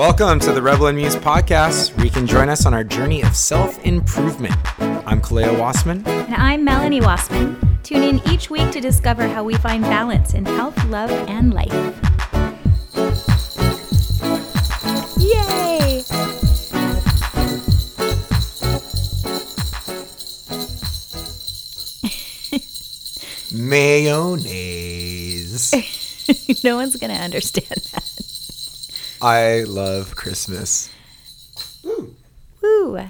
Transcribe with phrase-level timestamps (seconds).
[0.00, 3.22] Welcome to the Rebel and Muse podcast, where you can join us on our journey
[3.22, 4.54] of self improvement.
[4.80, 6.06] I'm Kaleo Wassman.
[6.06, 7.54] And I'm Melanie Wassman.
[7.82, 11.70] Tune in each week to discover how we find balance in health, love, and life.
[15.18, 16.02] Yay!
[23.52, 24.94] Mayonnaise.
[26.64, 28.09] no one's going to understand that.
[29.22, 30.90] I love Christmas.
[31.84, 32.96] Woo!
[32.96, 33.04] Uh,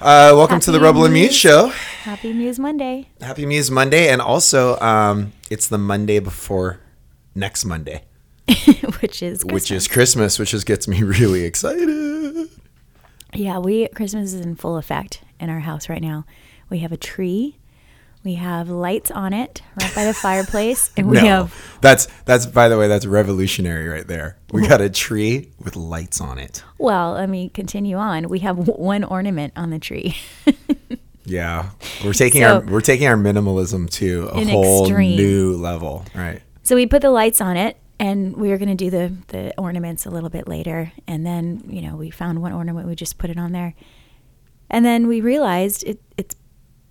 [0.00, 1.36] welcome to the Happy Rebel and Muse Muse.
[1.36, 1.66] show.
[2.02, 3.08] Happy Muse Monday.
[3.20, 6.78] Happy Muse Monday, and also um, it's the Monday before
[7.34, 8.04] next Monday,
[9.00, 12.48] which is which is Christmas, which just gets me really excited.
[13.34, 16.24] Yeah, we Christmas is in full effect in our house right now.
[16.70, 17.56] We have a tree.
[18.26, 22.44] We have lights on it right by the fireplace, and we no, have that's that's
[22.44, 24.36] by the way, that's revolutionary right there.
[24.52, 26.64] We got a tree with lights on it.
[26.76, 28.28] well, let me continue on.
[28.28, 30.16] We have one ornament on the tree.
[31.28, 31.70] Yeah,
[32.04, 35.16] we're taking So- our we're taking our minimalism to a whole extreme.
[35.16, 36.40] new level, right?
[36.62, 39.54] So we put the lights on it, and we were going to do the the
[39.58, 40.92] ornaments a little bit later.
[41.08, 43.74] And then you know we found one ornament, we just put it on there,
[44.70, 46.36] and then we realized it it's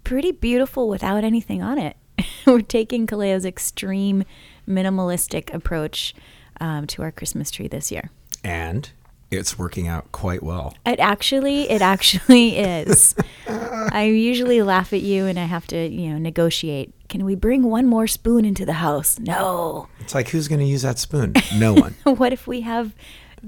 [0.06, 1.98] pretty beautiful without anything on it.
[2.48, 4.24] we're taking Kaleo's extreme
[4.66, 6.16] minimalistic approach
[6.62, 8.10] um, to our Christmas tree this year.
[8.44, 8.90] And
[9.32, 10.76] it's working out quite well.
[10.86, 13.16] It actually, it actually is.
[13.48, 16.94] I usually laugh at you, and I have to, you know, negotiate.
[17.10, 19.20] Can we bring one more spoon into the house?
[19.20, 19.88] No.
[20.00, 21.34] It's like who's going to use that spoon?
[21.56, 21.96] No one.
[22.04, 22.94] what if we have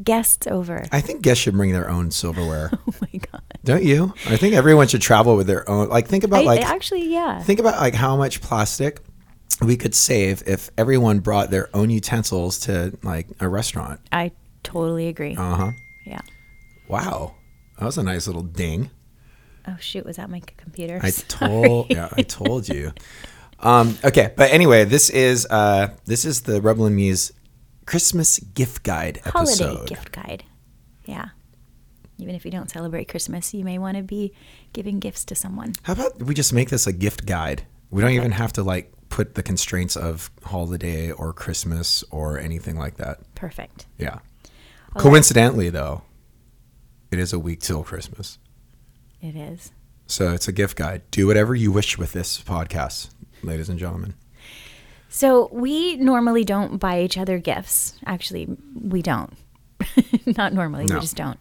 [0.03, 0.85] guests over?
[0.91, 2.71] I think guests should bring their own silverware.
[2.87, 3.41] oh my god!
[3.63, 4.13] Don't you?
[4.27, 5.89] I think everyone should travel with their own.
[5.89, 7.41] Like think about I, like actually, yeah.
[7.41, 8.99] think about like how much plastic
[9.61, 13.99] we could save if everyone brought their own utensils to like a restaurant.
[14.11, 14.31] I
[14.63, 15.35] totally agree.
[15.35, 15.71] Uh huh.
[16.05, 16.21] yeah.
[16.87, 17.35] Wow,
[17.79, 18.91] that was a nice little ding.
[19.67, 20.05] Oh shoot!
[20.05, 20.99] Was that my computer?
[21.03, 21.27] I Sorry.
[21.27, 22.93] told yeah, I told you.
[23.59, 27.31] Um, okay, but anyway, this is uh, this is the Rebel and Muse
[27.87, 29.65] Christmas gift guide episode.
[29.65, 30.43] holiday gift guide.
[31.05, 31.29] Yeah.
[32.19, 34.33] Even if you don't celebrate Christmas, you may want to be
[34.73, 35.73] giving gifts to someone.
[35.83, 37.65] How about we just make this a gift guide?
[37.89, 42.77] We don't even have to like put the constraints of holiday or Christmas or anything
[42.77, 43.19] like that.
[43.35, 43.85] Perfect.
[43.97, 44.19] Yeah.
[44.97, 46.01] Coincidentally, though,
[47.09, 48.37] it is a week till Christmas.
[49.21, 49.71] It is.
[50.07, 51.03] So it's a gift guide.
[51.11, 53.11] Do whatever you wish with this podcast,
[53.43, 54.15] ladies and gentlemen.
[55.09, 57.97] So we normally don't buy each other gifts.
[58.05, 58.47] Actually,
[58.79, 59.33] we don't.
[60.37, 60.95] Not normally, No.
[60.95, 61.39] we just don't.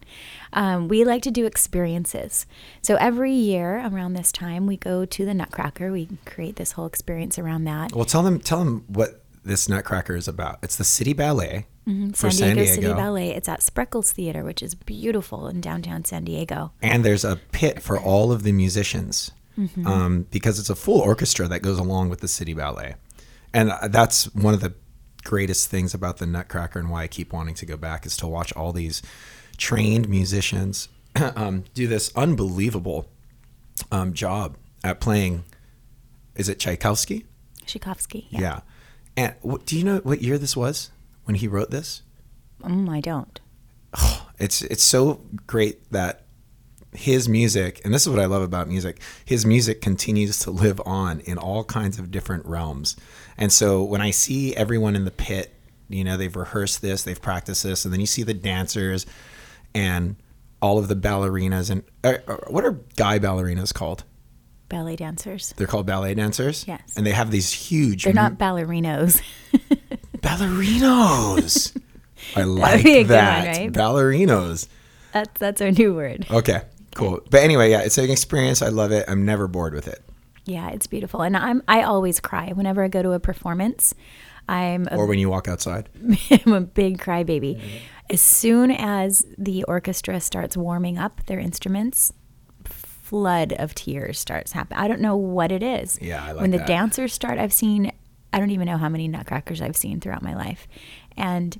[0.53, 2.45] Um, we like to do experiences.
[2.81, 5.91] So every year around this time, we go to the Nutcracker.
[5.91, 7.93] We create this whole experience around that.
[7.93, 10.59] Well, tell them tell them what this Nutcracker is about.
[10.63, 11.65] It's the City Ballet
[12.13, 13.29] for San San Diego, Diego, City Ballet.
[13.35, 16.71] It's at Spreckels Theater, which is beautiful in downtown San Diego.
[16.81, 19.87] and there's a pit for all of the musicians Mm-hmm.
[19.87, 22.93] um, because it's a full orchestra that goes along with the City Ballet,
[23.53, 24.73] and that's one of the
[25.23, 28.27] greatest things about the Nutcracker and why I keep wanting to go back is to
[28.27, 29.01] watch all these
[29.57, 30.89] trained musicians
[31.35, 33.09] um, do this unbelievable
[33.91, 35.43] um, job at playing.
[36.35, 37.25] Is it Tchaikovsky?
[37.65, 38.27] Tchaikovsky.
[38.29, 38.39] Yeah.
[38.39, 38.59] Yeah.
[39.17, 40.91] And what, do you know what year this was
[41.25, 42.03] when he wrote this?
[42.61, 43.39] Mm, I don't.
[44.39, 46.26] It's it's so great that
[46.93, 50.81] his music, and this is what I love about music, his music continues to live
[50.85, 52.95] on in all kinds of different realms.
[53.37, 55.53] And so when I see everyone in the pit,
[55.89, 59.05] you know, they've rehearsed this, they've practiced this, and then you see the dancers
[59.75, 60.15] and
[60.61, 64.03] all of the ballerinas and uh, uh, what are guy ballerinas called?
[64.69, 65.53] Ballet dancers.
[65.55, 66.65] They're called ballet dancers.
[66.67, 66.97] Yes.
[66.97, 69.21] And they have these huge They're not ballerinos.
[70.17, 71.79] ballerinos.
[72.35, 73.57] I like good one, that.
[73.57, 73.71] right?
[73.71, 74.67] Ballerinos.
[75.13, 76.25] that's that's our new word.
[76.29, 76.61] Okay,
[76.97, 77.21] cool.
[77.29, 78.61] But anyway, yeah, it's an experience.
[78.61, 79.05] I love it.
[79.07, 80.03] I'm never bored with it.
[80.45, 83.93] Yeah, it's beautiful, and I'm I always cry whenever I go to a performance.
[84.49, 85.89] I'm a, Or when you walk outside.
[86.45, 87.61] I'm a big crybaby.
[88.09, 92.13] As soon as the orchestra starts warming up their instruments,
[92.63, 94.79] flood of tears starts happening.
[94.79, 95.99] I don't know what it is.
[96.01, 96.67] Yeah, I like when the that.
[96.67, 97.37] dancers start.
[97.39, 97.91] I've seen.
[98.31, 100.67] I don't even know how many Nutcrackers I've seen throughout my life,
[101.17, 101.59] and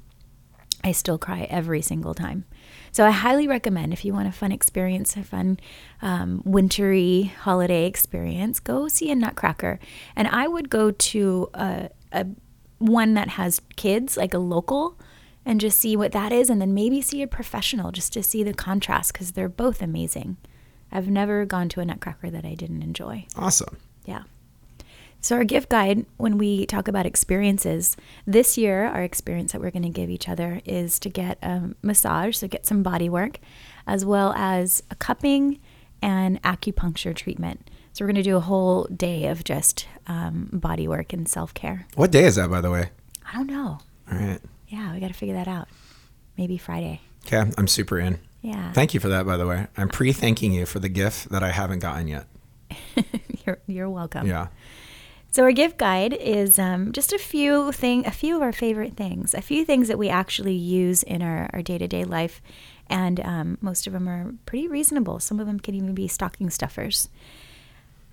[0.83, 2.45] I still cry every single time.
[2.91, 5.59] So I highly recommend if you want a fun experience, a fun
[6.01, 9.79] um, wintry holiday experience, go see a Nutcracker.
[10.15, 12.25] And I would go to a, a
[12.79, 14.97] one that has kids, like a local,
[15.45, 18.43] and just see what that is, and then maybe see a professional just to see
[18.43, 20.37] the contrast because they're both amazing.
[20.91, 23.25] I've never gone to a Nutcracker that I didn't enjoy.
[23.35, 23.77] Awesome.
[24.05, 24.23] Yeah.
[25.19, 29.71] So, our gift guide, when we talk about experiences, this year, our experience that we're
[29.71, 33.39] going to give each other is to get a massage, so get some body work,
[33.85, 35.59] as well as a cupping
[36.01, 37.69] and acupuncture treatment.
[37.93, 41.53] So, we're going to do a whole day of just um, body work and self
[41.53, 41.87] care.
[41.95, 42.91] What day is that, by the way?
[43.29, 43.79] I don't know.
[44.11, 44.39] All right.
[44.67, 45.67] Yeah, we got to figure that out.
[46.37, 47.01] Maybe Friday.
[47.25, 48.19] Okay, I'm super in.
[48.41, 48.71] Yeah.
[48.71, 49.67] Thank you for that, by the way.
[49.75, 52.27] I'm pre thanking you for the gift that I haven't gotten yet.
[53.45, 54.27] you're, you're welcome.
[54.27, 54.47] Yeah.
[55.37, 58.95] So our gift guide is um, just a few thing, a few of our favorite
[58.95, 62.41] things, a few things that we actually use in our, our day-to-day life,
[62.87, 65.19] and um, most of them are pretty reasonable.
[65.19, 67.09] Some of them can even be stocking stuffers.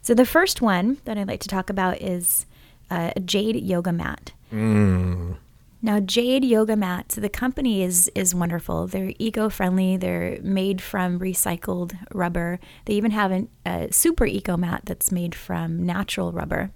[0.03, 2.45] So the first one that I'd like to talk about is
[2.91, 4.33] uh, a jade yoga mat.
[4.53, 5.39] Mm.
[5.81, 8.87] Now, Jade Yoga Mats, the company is is wonderful.
[8.87, 9.97] They're eco-friendly.
[9.97, 12.61] They're made from recycled rubber.
[12.85, 16.71] They even have an, a super eco mat that's made from natural rubber.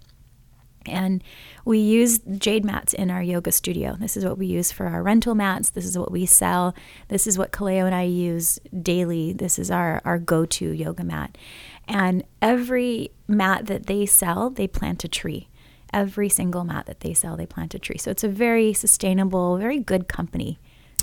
[0.88, 1.22] And
[1.64, 3.96] we use jade mats in our yoga studio.
[3.98, 5.70] This is what we use for our rental mats.
[5.70, 6.74] This is what we sell.
[7.08, 9.32] This is what Kaleo and I use daily.
[9.32, 11.36] This is our, our go to yoga mat.
[11.86, 15.48] And every mat that they sell, they plant a tree.
[15.92, 17.98] Every single mat that they sell, they plant a tree.
[17.98, 20.58] So it's a very sustainable, very good company.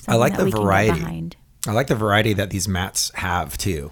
[0.08, 1.00] I like the that we can get variety.
[1.00, 1.36] behind.
[1.68, 3.92] I like the variety that these mats have too.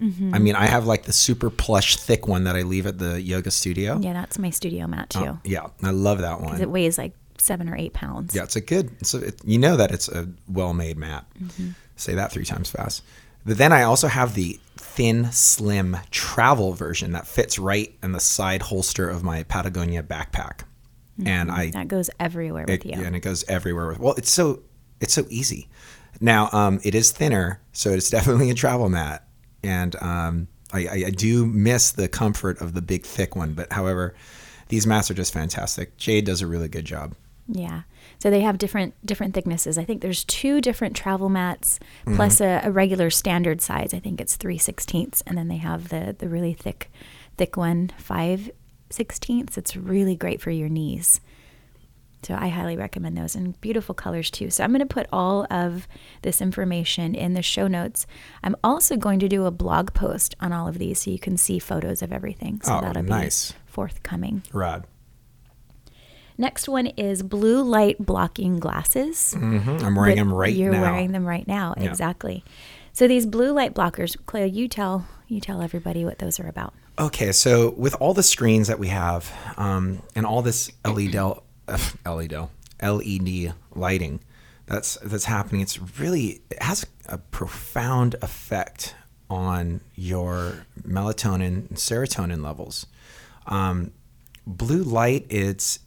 [0.00, 0.34] Mm-hmm.
[0.34, 3.20] I mean, I have like the super plush, thick one that I leave at the
[3.20, 3.98] yoga studio.
[4.00, 5.20] Yeah, that's my studio mat too.
[5.20, 6.60] Oh, yeah, I love that one.
[6.60, 8.34] It weighs like seven or eight pounds.
[8.34, 8.90] Yeah, it's a good.
[9.00, 11.24] It's a, it, you know that it's a well-made mat.
[11.40, 11.70] Mm-hmm.
[11.96, 13.02] Say that three times fast.
[13.44, 18.20] But then I also have the thin, slim travel version that fits right in the
[18.20, 20.60] side holster of my Patagonia backpack,
[21.24, 23.04] and I That goes everywhere with it, you.
[23.04, 23.88] and it goes everywhere.
[23.88, 24.62] With, well, it's so
[25.00, 25.68] it's so easy.
[26.20, 29.26] Now, um, it is thinner, so it's definitely a travel mat,
[29.62, 33.54] and um, I, I, I do miss the comfort of the big thick one.
[33.54, 34.14] But however,
[34.68, 35.96] these mats are just fantastic.
[35.96, 37.14] Jade does a really good job.
[37.50, 37.82] Yeah.
[38.18, 39.78] So they have different different thicknesses.
[39.78, 42.16] I think there's two different travel mats Mm-hmm.
[42.16, 43.94] plus a, a regular standard size.
[43.94, 46.90] I think it's three sixteenths, and then they have the the really thick
[47.36, 48.50] thick one five
[48.90, 49.56] sixteenths.
[49.56, 51.20] It's really great for your knees.
[52.22, 54.50] So I highly recommend those and beautiful colors too.
[54.50, 55.86] So I'm going to put all of
[56.22, 58.06] this information in the show notes.
[58.42, 61.36] I'm also going to do a blog post on all of these so you can
[61.36, 62.60] see photos of everything.
[62.62, 63.52] So Oh, that'll nice.
[63.52, 64.42] be forthcoming.
[64.52, 64.84] Rod.
[66.36, 69.34] Next one is blue light blocking glasses.
[69.34, 70.60] hmm I'm wearing them right now.
[70.60, 71.88] You're wearing them right now, Yeah.
[71.88, 72.44] exactly.
[72.92, 76.74] So these blue light blockers, Kaleo, you tell you tell everybody what those are about.
[76.98, 81.12] Okay, so with all the screens that we have um, and all this LED
[82.06, 82.48] LED
[82.80, 84.20] LED lighting
[84.68, 88.94] that's that's happening, it's really it has a profound effect
[89.30, 92.86] on your melatonin and serotonin levels.
[93.46, 93.92] Um,
[94.46, 95.78] blue light, it's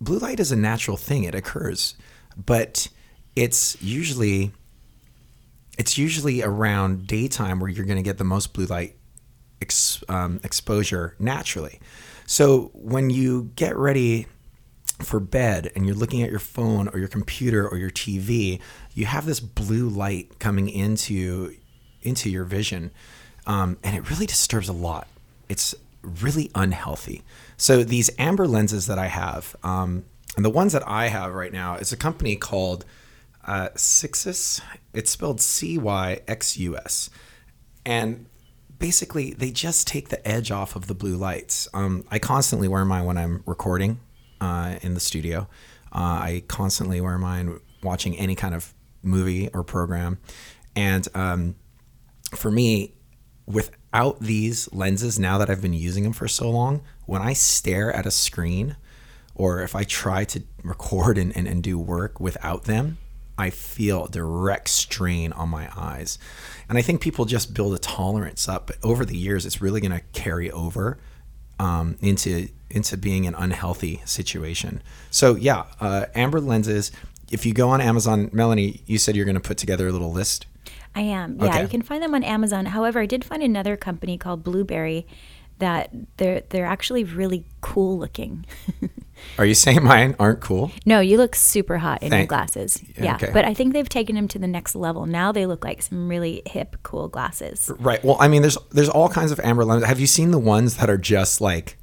[0.00, 1.96] blue light is a natural thing; it occurs,
[2.34, 2.88] but
[3.36, 4.52] it's usually
[5.76, 8.96] it's usually around daytime where you're going to get the most blue light
[9.60, 11.78] ex, um, exposure naturally.
[12.26, 14.28] So when you get ready
[15.06, 18.60] for bed and you're looking at your phone or your computer or your TV,
[18.94, 21.54] you have this blue light coming into
[22.02, 22.90] into your vision,
[23.46, 25.08] um, and it really disturbs a lot.
[25.48, 27.22] It's really unhealthy.
[27.56, 30.04] So these amber lenses that I have, um,
[30.36, 32.84] and the ones that I have right now, is a company called
[33.46, 34.60] uh, Cyxus.
[34.92, 37.10] It's spelled C Y X U S,
[37.86, 38.26] and
[38.78, 41.68] basically they just take the edge off of the blue lights.
[41.72, 43.98] Um, I constantly wear mine when I'm recording
[44.44, 45.48] uh, in the studio.
[45.92, 50.18] Uh, I constantly wear mine watching any kind of movie or program,
[50.76, 51.54] and um,
[52.34, 52.94] for me,
[53.46, 57.92] without these lenses, now that I've been using them for so long, when I stare
[57.92, 58.76] at a screen
[59.34, 62.98] or if I try to record and, and, and do work without them,
[63.36, 66.18] I feel direct strain on my eyes.
[66.68, 69.80] And I think people just build a tolerance up, but over the years, it's really
[69.80, 70.98] going to carry over
[71.58, 74.82] um, into into being an unhealthy situation.
[75.10, 76.90] So yeah, uh, amber lenses.
[77.30, 80.12] If you go on Amazon, Melanie, you said you're going to put together a little
[80.12, 80.46] list.
[80.94, 81.38] I am.
[81.40, 81.62] Yeah, Okay.
[81.62, 82.66] you can find them on Amazon.
[82.66, 85.06] However, I did find another company called Blueberry
[85.58, 88.44] that they're they're actually really cool looking.
[89.38, 90.70] Are you saying mine aren't cool?
[90.84, 92.82] no, you look super hot in your glasses.
[92.98, 93.30] Yeah, okay.
[93.32, 95.06] but I think they've taken them to the next level.
[95.06, 97.70] Now they look like some really hip, cool glasses.
[97.78, 98.04] Right.
[98.04, 99.88] Well, I mean, there's there's all kinds of amber lenses.
[99.88, 101.78] Have you seen the ones that are just like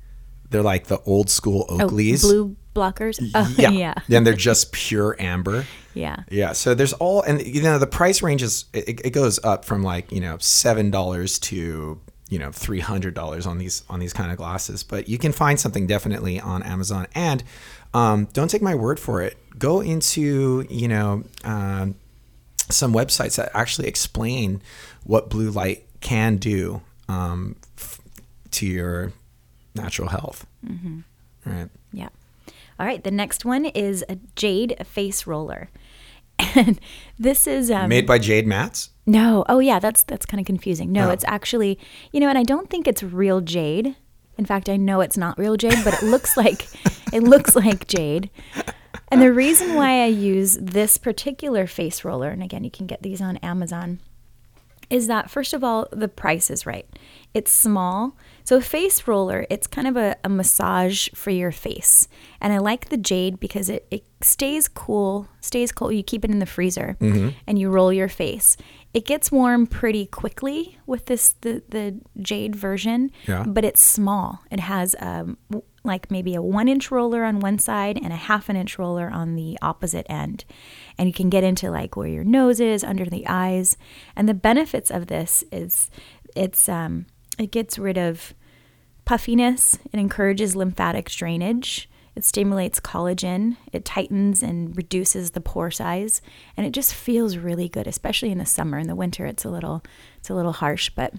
[0.49, 2.21] they're like the old school Oh, Oakleys?
[2.21, 3.19] blue blockers.
[3.33, 3.69] Oh, yeah.
[3.71, 5.65] yeah, Then they're just pure amber.
[5.93, 6.17] yeah.
[6.29, 6.51] Yeah.
[6.51, 9.81] So there's all, and you know, the price range is it, it goes up from
[9.81, 11.99] like you know seven dollars to
[12.31, 15.33] you know three hundred dollars on these on these kind of glasses, but you can
[15.33, 17.05] find something definitely on Amazon.
[17.13, 17.43] And
[17.93, 19.38] um, don't take my word for it.
[19.59, 21.95] Go into you know um,
[22.69, 24.61] some websites that actually explain
[25.03, 28.00] what blue light can do um, f-
[28.51, 29.11] to your
[29.75, 30.47] natural health.
[30.65, 31.00] Mm-hmm.
[31.45, 31.69] Right.
[31.91, 32.09] Yeah.
[32.79, 33.03] All right.
[33.03, 35.69] The next one is a jade face roller.
[36.55, 36.79] And
[37.19, 38.89] this is um, Made by Jade Mats.
[39.05, 39.43] No.
[39.50, 40.91] Oh yeah, that's that's kind of confusing.
[40.91, 41.12] No, Oh.
[41.12, 41.79] it's actually
[42.12, 43.96] you know, and I don't think it's real jade.
[44.38, 46.67] In fact, I know it's not real jade, but it looks like
[47.13, 48.29] it looks like jade.
[49.10, 53.01] And the reason why I use this particular face roller, and again, you can get
[53.03, 54.00] these on Amazon,
[54.89, 56.88] is that first of all, the price is right.
[57.33, 58.17] It's small.
[58.43, 62.07] So a face roller, it's kind of a, a massage for your face.
[62.41, 65.93] And I like the jade because it, it stays cool, stays cold.
[65.93, 68.57] You keep it in the freezer and you roll your face.
[68.93, 73.45] It gets warm pretty quickly with this the, the jade version, Yeah.
[73.47, 74.39] but it's small.
[74.51, 75.38] It has um,
[75.85, 79.09] like maybe a one inch roller on one side and a half an inch roller
[79.09, 80.43] on the opposite end.
[80.97, 83.77] And you can get into like where your nose is, under the eyes.
[84.17, 85.89] And the benefits of this is
[86.35, 87.05] it's um,
[87.41, 88.33] it gets rid of
[89.05, 91.89] puffiness, it encourages lymphatic drainage.
[92.13, 96.21] It stimulates collagen, it tightens and reduces the pore size,
[96.57, 98.77] and it just feels really good, especially in the summer.
[98.77, 99.81] In the winter it's a little
[100.17, 101.13] it's a little harsh, but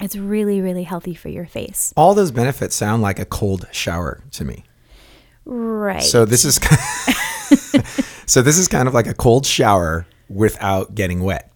[0.00, 1.92] it's really really healthy for your face.
[1.96, 4.64] All those benefits sound like a cold shower to me.
[5.44, 6.00] Right.
[6.02, 6.54] So this is
[8.26, 11.50] so this is kind of like a cold shower without getting wet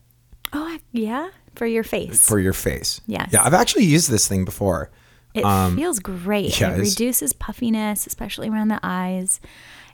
[0.53, 2.27] oh, yeah, for your face.
[2.27, 3.01] for your face.
[3.07, 3.31] Yes.
[3.33, 4.91] Yeah, I've actually used this thing before.
[5.35, 5.45] It
[5.77, 6.59] feels great.
[6.59, 9.41] yeah, it reduces puffiness, especially around the eyes,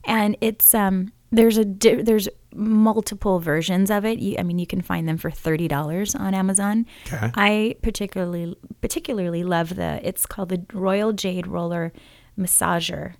[0.05, 1.13] and it's um.
[1.33, 4.21] There's a di- there's multiple versions of it.
[4.21, 6.87] You, I mean, you can find them for thirty dollars on Amazon.
[7.13, 7.33] Okay.
[7.35, 9.99] I particularly particularly love the.
[10.07, 11.93] It's called the Royal Jade Roller
[12.39, 13.15] Massager,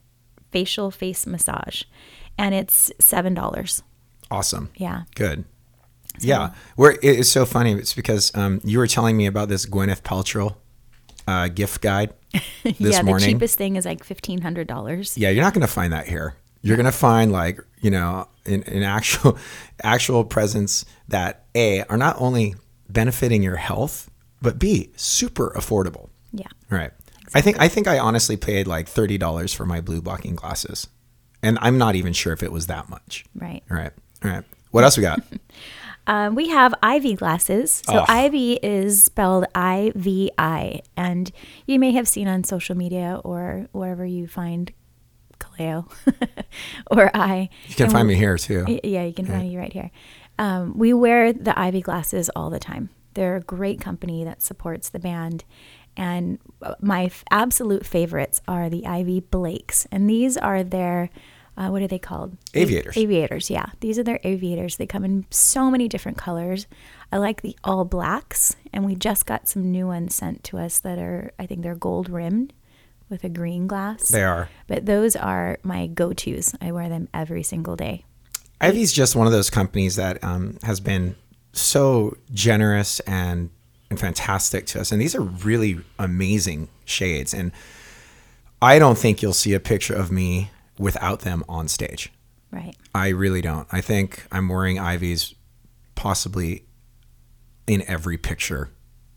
[0.53, 1.83] facial face massage,
[2.39, 3.83] and it's seven dollars.
[4.31, 4.71] Awesome.
[4.77, 5.03] Yeah.
[5.17, 5.45] Good.
[6.21, 7.73] Yeah, where it's so funny.
[7.73, 10.57] It's because um, you were telling me about this Gwyneth Paltrow
[11.27, 12.13] uh, gift guide
[12.63, 13.29] this yeah, the morning.
[13.29, 15.17] cheapest thing is like fifteen hundred dollars.
[15.17, 16.35] Yeah, you're not going to find that here.
[16.63, 19.39] You're going to find like you know in, in actual
[19.83, 22.55] actual presents that a are not only
[22.89, 26.09] benefiting your health, but b super affordable.
[26.33, 26.49] Yeah.
[26.71, 26.91] Right.
[27.35, 30.87] I think I think I honestly paid like thirty dollars for my blue blocking glasses,
[31.43, 33.25] and I'm not even sure if it was that much.
[33.35, 33.63] Right.
[33.71, 33.93] All right.
[34.25, 34.45] All right.
[34.71, 35.23] What else we got?
[36.07, 37.83] Um, we have IVI glasses.
[37.87, 38.13] So Oh.
[38.13, 41.31] IVI is spelled I V I, and
[41.67, 44.71] you may have seen on social media or wherever you find
[45.39, 45.91] Kaleo
[46.91, 47.49] or I.
[47.69, 48.79] You can And find we- me here too.
[48.85, 49.91] Yeah, you can find me right here.
[50.39, 52.91] Um, we wear the IVI glasses all the time.
[53.15, 55.45] They're a great company that supports the band.
[55.97, 59.87] And uh, my f- absolute favorites are the IVI Blakes.
[59.93, 61.09] And these are their,
[61.57, 62.37] uh, what are they called?
[62.55, 62.97] Aviators.
[62.97, 63.67] Aviators, yeah.
[63.81, 64.77] These are their aviators.
[64.77, 66.67] They come in so many different colors.
[67.13, 68.57] I like the all blacks.
[68.73, 71.77] And we just got some new ones sent to us that are, I think they're
[71.77, 72.53] gold rimmed
[73.09, 74.09] with a green glass.
[74.09, 74.49] They are.
[74.67, 76.55] But those are my go tos.
[76.61, 78.05] I wear them every single day.
[78.61, 81.15] IVI's just one of those companies that um, has been
[81.53, 83.51] so generous and
[83.91, 84.91] and fantastic to us.
[84.91, 87.35] And these are really amazing shades.
[87.35, 87.53] And
[88.61, 92.13] I don't think you'll see a picture of me without them on stage.
[92.51, 92.77] Right.
[92.95, 93.67] I really don't.
[93.73, 95.35] I think I'm wearing IVI's
[95.95, 96.65] possibly
[97.67, 98.71] in every picture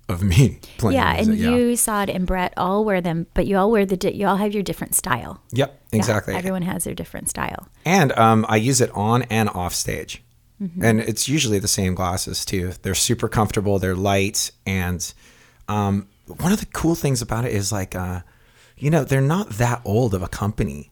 [0.10, 0.98] of me playing.
[0.98, 1.46] Yeah, and music.
[1.50, 4.38] you, Sod, and Bret all wear them, but you all wear the di- you all
[4.38, 5.42] have your different style.
[5.52, 6.34] Yep, Yeah, exactly.
[6.34, 7.68] everyone has their different style.
[7.86, 10.24] And um, I use it on and off stage.
[10.62, 10.84] Mm-hmm.
[10.84, 12.72] And it's usually the same glasses too.
[12.82, 14.50] They're super comfortable, they're light.
[14.66, 15.14] And
[15.68, 18.22] um, one of the cool things about it is like, uh,
[18.78, 20.92] you know, they're not that old of a company.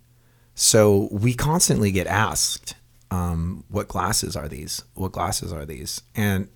[0.55, 2.75] So we constantly get asked,
[3.12, 4.83] um, what glasses are these?
[4.93, 6.01] What glasses are these?
[6.15, 6.47] And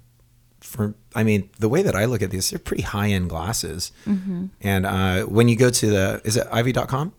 [0.61, 3.91] for, I mean, the way that I look at these, they're pretty high end glasses.
[4.05, 4.47] Mm-hmm.
[4.61, 7.13] And uh, when you go to the, is it ivy.com?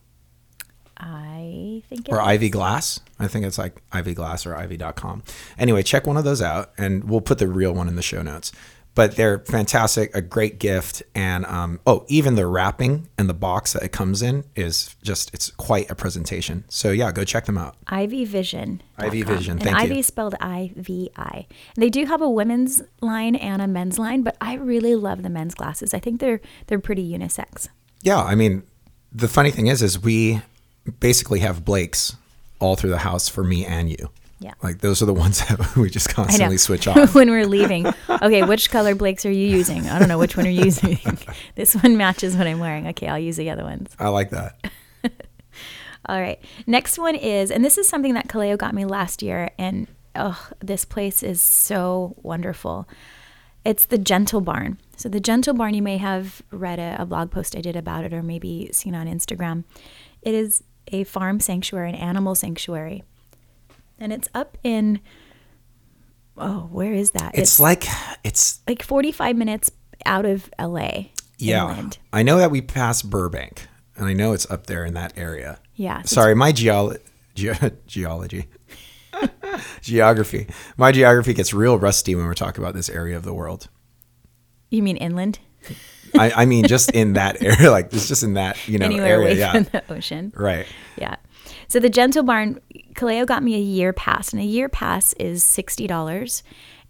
[0.97, 2.27] I think it or is.
[2.37, 3.01] IVI Glass.
[3.19, 5.23] I think it's like IVI Glass or IVI.com.
[5.59, 8.23] Anyway, check one of those out and we'll put the real one in the show
[8.23, 8.53] notes.
[9.01, 11.03] But they're fantastic, a great gift.
[11.15, 15.33] And um, oh, even the wrapping and the box that it comes in is just,
[15.33, 16.65] it's quite a presentation.
[16.69, 17.77] So yeah, go check them out.
[17.91, 18.83] IVI Vision.
[18.99, 19.95] IVI Vision, And thank you.
[19.95, 21.47] IVI spelled I V I.
[21.77, 25.31] They do have a women's line and a men's line, but I really love the
[25.31, 25.95] men's glasses.
[25.95, 27.69] I think they're they're pretty unisex.
[28.03, 28.65] Yeah, I mean,
[29.11, 30.43] the funny thing is, is we
[30.99, 32.17] basically have Blake's
[32.59, 34.11] all through the house for me and you.
[34.41, 34.55] Yeah.
[34.63, 37.15] Like those are the ones that we just constantly switch off.
[37.15, 37.87] when we're leaving.
[38.09, 39.89] Okay, which color Blakes are you using?
[39.89, 40.99] I don't know which one are you using.
[41.55, 42.89] this one matches what I'm wearing.
[42.89, 43.95] Okay, I'll use the other ones.
[43.99, 44.59] I like that.
[46.07, 46.41] All right.
[46.67, 50.49] Next one is, and this is something that Kaleo got me last year, and oh,
[50.61, 52.89] this place is so wonderful.
[53.65, 54.79] It's the Gentle Barn.
[54.97, 58.05] So the Gentle Barn, you may have read a, a blog post I did about
[58.05, 59.65] it, or maybe seen on Instagram.
[60.23, 63.05] It is a farm sanctuary, an animal sanctuary,
[64.01, 65.01] and it's up in.
[66.37, 67.33] Oh, where is that?
[67.37, 67.85] It's, like
[68.25, 69.71] it's like 45 minutes
[70.07, 71.09] out of LA.
[71.39, 71.69] yeah.
[71.69, 71.99] inland.
[72.13, 73.67] I know that we passed Burbank,
[73.97, 75.59] and I know it's up there in that area.
[75.75, 76.03] Yeah.
[76.03, 76.99] Sorry, my geolo-
[77.35, 78.47] ge- geology,
[79.83, 80.47] geography.
[80.77, 83.69] My geography gets real rusty when we're talking about this area of the world.
[84.71, 85.39] You mean inland?
[86.19, 89.07] I, I mean, just in that area, like it's just in that you know Anywhere
[89.07, 89.21] area.
[89.27, 90.33] away Yeah, from the ocean.
[90.35, 90.67] right.
[90.97, 91.17] Yeah.
[91.69, 92.61] So the Gentle Barn,
[93.01, 96.43] Kaleo got me a year pass, and a year pass is sixty dollars,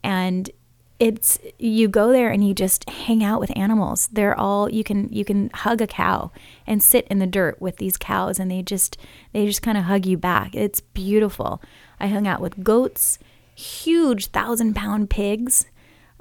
[0.02, 0.50] and
[0.98, 4.08] it's you go there and you just hang out with animals.
[4.12, 6.32] They're all you can you can hug a cow
[6.66, 8.96] and sit in the dirt with these cows, and they just
[9.32, 10.54] they just kind of hug you back.
[10.54, 11.62] It's beautiful.
[12.00, 13.18] I hung out with goats,
[13.54, 15.66] huge thousand pound pigs.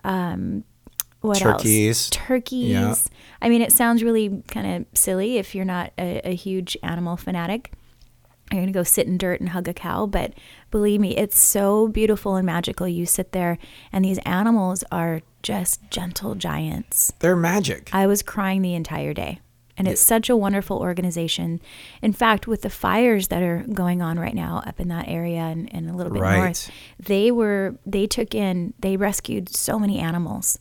[0.03, 0.65] Um,
[1.21, 1.97] what Turkeys.
[1.97, 2.09] else?
[2.11, 2.69] Turkeys.
[2.69, 2.95] Yeah.
[3.41, 7.17] I mean, it sounds really kind of silly if you're not a, a huge animal
[7.17, 7.73] fanatic.
[8.51, 10.33] You're going to go sit in dirt and hug a cow, but
[10.71, 12.87] believe me, it's so beautiful and magical.
[12.87, 13.59] You sit there,
[13.91, 17.13] and these animals are just gentle giants.
[17.19, 17.89] They're magic.
[17.93, 19.39] I was crying the entire day.
[19.77, 21.61] And it's such a wonderful organization.
[22.01, 25.39] In fact, with the fires that are going on right now up in that area
[25.39, 26.35] and, and a little bit Right.
[26.37, 30.59] north, they were they took in they rescued so many animals.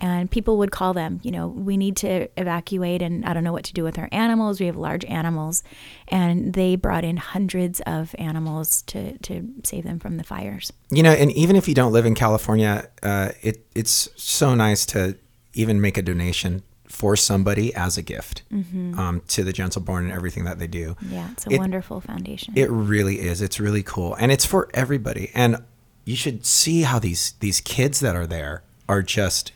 [0.00, 3.52] And people would call them, you know, we need to evacuate and I don't know
[3.52, 4.58] what to do with our animals.
[4.60, 5.62] We have large animals.
[6.08, 10.72] And they brought in hundreds of animals to, to save them from the fires.
[10.90, 14.86] You know, and even if you don't live in California, uh, it it's so nice
[14.86, 15.16] to
[15.54, 20.12] even make a donation for somebody as a gift um, to the Gentle Barn and
[20.12, 20.96] everything that they do.
[21.08, 22.52] Yeah, it's a It- wonderful foundation.
[22.56, 23.40] It really is.
[23.40, 25.30] It's really cool, and it's for everybody.
[25.34, 25.58] And
[26.04, 29.52] you should see how these these kids that are there are just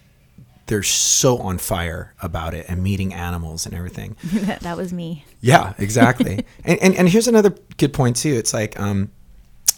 [0.67, 4.17] they're so on fire about it and meeting animals and everything.
[4.25, 5.25] that, that was me.
[5.41, 6.45] Yeah, exactly.
[6.65, 8.33] and, and and here's another good point too.
[8.33, 9.11] It's like um,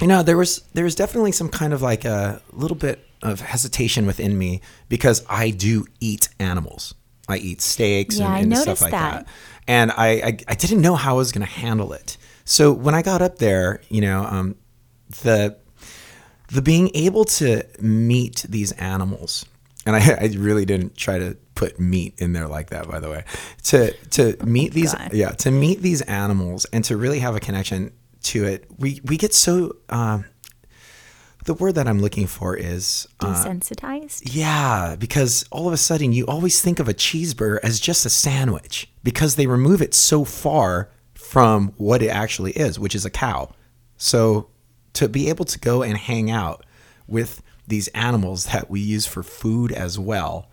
[0.01, 3.41] you know, there was there was definitely some kind of like a little bit of
[3.41, 6.95] hesitation within me because I do eat animals.
[7.29, 9.27] I eat steaks Yeah, and, and stuff like that.
[9.27, 9.33] that.
[9.67, 12.17] And I, I I didn't know how I was going to handle it.
[12.45, 14.55] So when I got up there, you know, um,
[15.23, 15.57] the
[16.49, 19.45] the being able to meet these animals
[19.87, 23.09] and I, I really didn't try to put meat in there like that by the
[23.09, 23.25] way
[23.65, 25.13] to to meet these God.
[25.15, 27.93] yeah to meet these animals and to really have a connection
[28.25, 30.27] to it we we get so um,
[31.47, 34.23] the word that i'm looking for is uh, Desensitized?
[34.35, 38.11] yeah, because all of a sudden you always think of a cheeseburger as just a
[38.11, 43.11] sandwich because they remove it so far from what it actually is, which is a
[43.11, 43.51] cow.
[43.97, 44.51] So
[44.95, 46.65] to be able to go and hang out
[47.07, 50.49] with these animals that we use for food as well,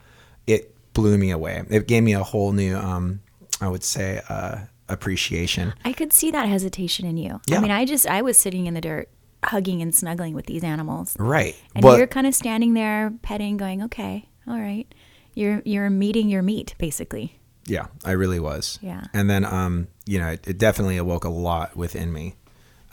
[0.47, 1.63] it blew me away.
[1.69, 3.21] It gave me a whole new, um,
[3.61, 5.73] I would say, uh, appreciation.
[5.85, 7.39] I could see that hesitation in you.
[7.47, 7.57] Yeah.
[7.57, 9.09] I mean, I just I was sitting in the dirt,
[9.43, 11.55] hugging and snuggling with these animals, Right.
[11.75, 14.87] and But- you're kind of standing there, petting, going, "Okay, all right."
[15.35, 17.39] You're you're meeting your meat, basically.
[17.65, 18.77] Yeah, I really was.
[18.81, 19.05] Yeah.
[19.13, 22.35] And then, um, you know, it, it definitely awoke a lot within me.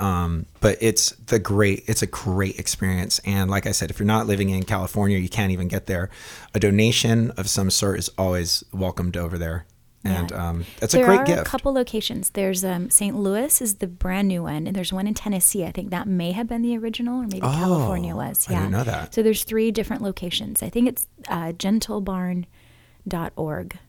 [0.00, 3.20] Um, but it's the great, it's a great experience.
[3.26, 6.08] And like I said, if you're not living in California, you can't even get there.
[6.54, 9.66] A donation of some sort is always welcomed over there.
[10.02, 10.48] And Yeah.
[10.48, 11.40] um, it's there a great are gift.
[11.42, 12.30] a couple locations.
[12.30, 13.14] There's um, St.
[13.14, 15.66] Louis is the brand new one, and there's one in Tennessee.
[15.66, 18.46] I think that may have been the original, or maybe California Oh, was.
[18.48, 19.12] I Yeah, didn't know that.
[19.12, 20.62] So there's three different locations.
[20.62, 22.46] I think it's uh, gentlebarn.org.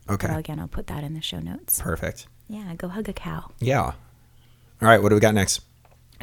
[0.09, 0.27] Okay.
[0.27, 1.81] But again, I'll put that in the show notes.
[1.81, 2.27] Perfect.
[2.49, 3.51] Yeah, go hug a cow.
[3.59, 3.79] Yeah.
[3.83, 3.93] All
[4.81, 5.01] right.
[5.01, 5.61] What do we got next?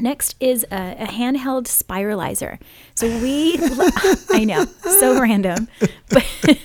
[0.00, 2.58] Next is a, a handheld spiralizer.
[2.94, 3.58] So we,
[4.30, 5.68] I know, so random,
[6.08, 6.26] but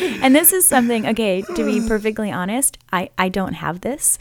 [0.00, 1.06] and this is something.
[1.06, 4.18] Okay, to be perfectly honest, I I don't have this,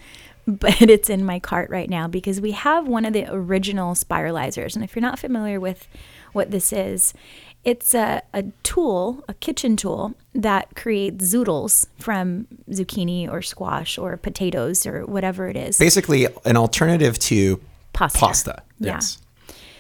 [0.48, 4.76] but it's in my cart right now because we have one of the original spiralizers.
[4.76, 5.88] And if you're not familiar with
[6.34, 7.14] what this is,
[7.64, 14.16] it's a, a tool, a kitchen tool that creates zoodles from zucchini or squash or
[14.18, 15.80] potatoes or whatever it is.
[15.80, 17.60] Basically, an alternative to
[17.96, 18.20] Pasta.
[18.20, 18.64] Pasta.
[18.80, 18.96] Yeah.
[18.96, 19.20] Yes.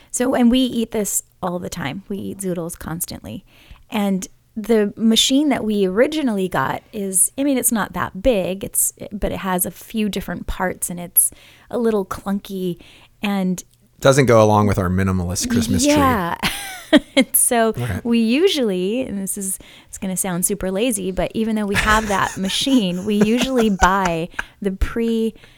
[0.09, 2.03] So, and we eat this all the time.
[2.07, 3.45] We eat zoodles constantly.
[3.91, 8.93] And the machine that we originally got is, I mean, it's not that big, it's,
[9.11, 11.31] but it has a few different parts and it's
[11.69, 12.81] a little clunky.
[13.21, 13.61] And
[13.99, 15.93] Doesn't go along with our minimalist Christmas tree.
[15.93, 16.37] yeah.
[17.17, 18.05] and so right.
[18.05, 21.75] we usually, and this is it's going to sound super lazy, but even though we
[21.75, 24.29] have that machine, we usually buy
[24.61, 24.71] the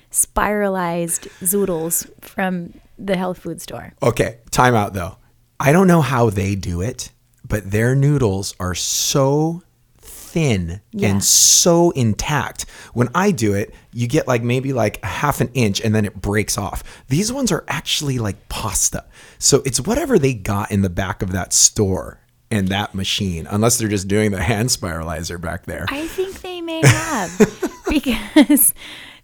[0.09, 3.93] pre-spiralized zoodles from the health food store.
[4.01, 5.17] Okay, time out though.
[5.59, 7.11] I don't know how they do it,
[7.47, 9.63] but their noodles are so
[9.99, 11.09] thin Yeah.
[11.09, 12.65] and so intact.
[12.93, 16.05] When I do it, you get like maybe like a half an inch and then
[16.05, 16.83] it breaks off.
[17.07, 19.05] These ones are actually like pasta.
[19.39, 22.19] So it's whatever they got in the back of that store
[22.51, 25.85] and that machine, unless they're just doing the hand spiralizer back there.
[25.89, 28.73] I think they may have because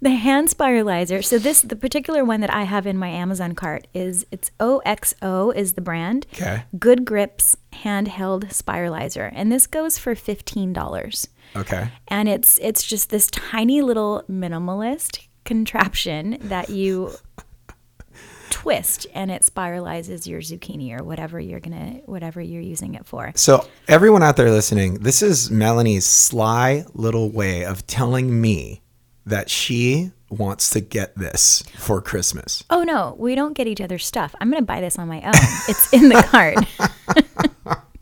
[0.03, 1.23] the hand spiralizer.
[1.23, 5.51] So this the particular one that I have in my Amazon cart is it's OXO
[5.51, 6.27] is the brand.
[6.33, 6.65] Okay.
[6.77, 11.29] Good Grips handheld spiralizer, and this goes for fifteen dollars.
[11.55, 11.89] Okay.
[12.09, 17.11] And it's it's just this tiny little minimalist contraption that you
[18.49, 23.31] twist and it spiralizes your zucchini or whatever you're gonna whatever you're using it for.
[23.35, 28.82] So, everyone out there listening, this is Melanie's sly little way of telling me
[29.25, 32.63] that she wants to get this for Christmas.
[32.69, 34.33] Oh no, we don't get each other stuff.
[34.41, 35.33] I'm gonna buy this on my own.
[35.69, 36.57] It's in the cart.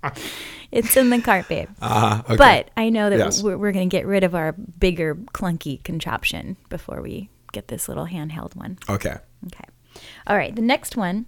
[0.71, 1.69] it's in the cart, babe.
[1.81, 2.35] Uh, okay.
[2.37, 3.43] But I know that Yes.
[3.43, 8.07] we're, we're gonna get rid of our bigger clunky contraption before we get this little
[8.07, 8.77] handheld one.
[8.89, 9.17] okay.
[9.47, 9.65] Okay.
[10.27, 10.55] All right.
[10.55, 11.25] The next one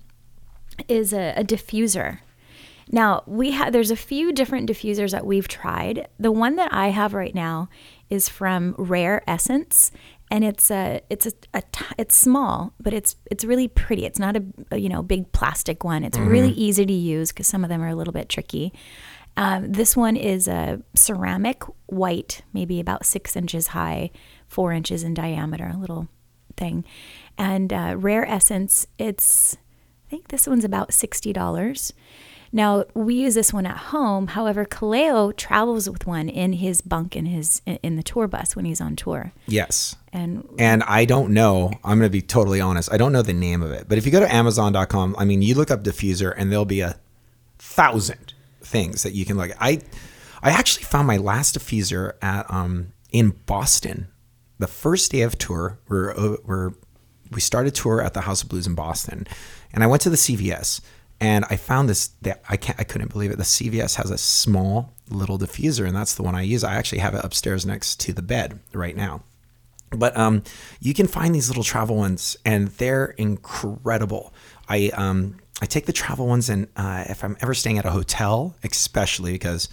[0.88, 2.19] is a, a diffuser.
[2.93, 6.08] Now we have there's a few different diffusers that we've tried.
[6.19, 7.67] The one that I have right now
[8.08, 9.91] is from Rare Essence,
[10.29, 14.06] and it's a it's a, a t- it's small, but it's it's really pretty.
[14.06, 16.03] It's not a, a, you know big plastic one.
[16.03, 18.71] It's really easy to use because some of them are a little bit tricky.
[19.36, 24.12] Um, this one is a ceramic white, maybe about six inches high,
[24.47, 26.10] four inches in diameter, a little
[26.58, 26.86] thing.
[27.39, 29.58] And uh, Rare Essence, it's,
[30.06, 31.91] I think this one's about $60.
[32.55, 34.27] Now, we use this one at home.
[34.27, 38.63] However, Kaleo travels with one in his bunk in his in the tour bus when
[38.63, 39.33] he's on tour.
[39.47, 39.95] Yes.
[40.13, 42.93] And And I don't know, I'm going to be totally honest.
[42.93, 43.89] I don't know the name of it.
[43.89, 46.81] But if you go to amazon.com, I mean, you look up diffuser and there'll be
[46.81, 46.99] a
[47.57, 49.57] thousand things that you can look at.
[49.59, 49.81] I
[50.43, 54.09] I actually found my last diffuser at um in Boston.
[54.59, 56.73] The first day of tour, we're uh, we're
[57.31, 59.25] we started tour at the House of Blues in Boston,
[59.73, 60.81] and I went to the CVS
[61.23, 63.38] and I found this that I can't I couldn't believe it.
[63.38, 66.65] The CVS has a small little diffuser, and that's the one I use.
[66.65, 69.23] I actually have it upstairs next to the bed right now.
[69.91, 70.43] But um,
[70.81, 74.33] you can find these little travel ones, and they're incredible.
[74.67, 77.91] I um, I take the travel ones, and uh, if I'm ever staying at a
[77.91, 79.69] hotel, especially because,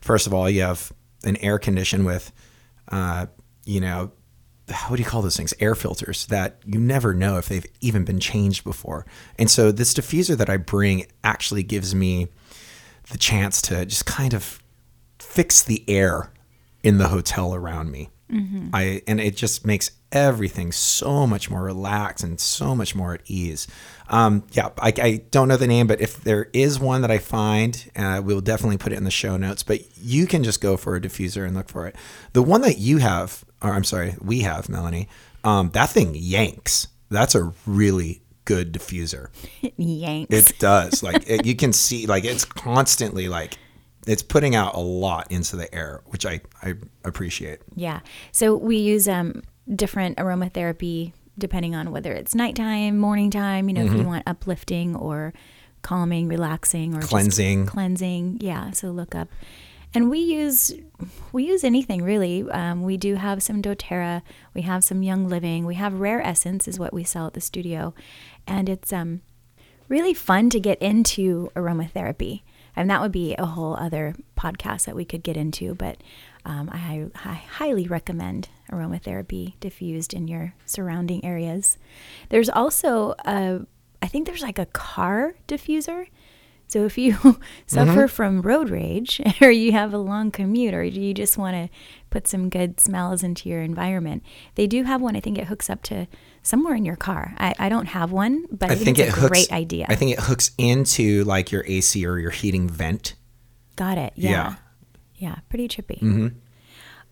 [0.00, 2.32] first of all, you have an air condition with,
[2.88, 3.26] uh,
[3.64, 4.10] you know,
[4.88, 5.54] what do you call those things?
[5.60, 9.06] Air filters that you never know if they've even been changed before.
[9.38, 12.28] And so this diffuser that I bring actually gives me
[13.10, 14.62] the chance to just kind of
[15.18, 16.32] fix the air
[16.82, 18.10] in the hotel around me.
[18.74, 23.22] I and it just makes everything so much more relaxed and so much more at
[23.26, 23.66] ease.
[24.08, 27.18] Um, yeah, I, I don't know the name, but if there is one that I
[27.18, 29.62] find, uh, we'll definitely put it in the show notes.
[29.62, 31.96] But you can just go for a diffuser and look for it.
[32.34, 35.08] The one that you have, or I'm sorry, we have, Melanie.
[35.44, 36.88] Um, that thing yanks.
[37.10, 39.28] That's a really good diffuser.
[39.76, 40.32] yanks.
[40.34, 41.02] It does.
[41.08, 43.58] like it, you can see, like it's constantly like
[44.06, 47.60] it's putting out a lot into the air, which I I appreciate.
[47.74, 48.00] Yeah.
[48.32, 49.42] So we use um,
[49.74, 54.00] different aromatherapy depending on whether it's nighttime, morning time, you know, if Mm-hmm.
[54.00, 55.32] you want uplifting or
[55.82, 57.66] calming, relaxing or Cleansing.
[57.66, 58.38] cleansing.
[58.40, 58.72] Yeah.
[58.72, 59.28] So look up.
[59.94, 60.72] And we use
[61.32, 62.48] we use anything really.
[62.50, 64.22] Um, we do have some DoTerra,
[64.54, 67.40] we have some Young Living, we have Rare Essence is what we sell at the
[67.40, 67.94] studio,
[68.46, 69.22] and it's um
[69.88, 72.42] really fun to get into aromatherapy.
[72.76, 75.74] And that would be a whole other podcast that we could get into.
[75.74, 75.96] But
[76.44, 81.76] um, I, I highly recommend aromatherapy diffused in your surrounding areas.
[82.28, 83.66] There's also, a,
[84.00, 86.06] I think there's like a car diffuser.
[86.68, 87.16] So if you
[87.66, 91.76] suffer from road rage or you have a long commute or you just want to
[92.10, 94.22] put some good smells into your environment,
[94.54, 95.16] they do have one.
[95.16, 96.06] I think it hooks up to
[96.42, 97.34] somewhere in your car.
[97.38, 99.86] I, I don't have one, but I, think, it's a hooks, great idea.
[99.88, 103.14] I think it hooks into like your AC or your heating vent.
[103.76, 104.12] Got it.
[104.14, 104.30] Yeah.
[104.30, 104.54] Yeah.
[105.16, 105.36] Yeah.
[105.48, 106.32] pretty trippy.